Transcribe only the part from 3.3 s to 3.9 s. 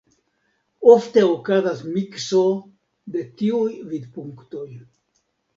tiuj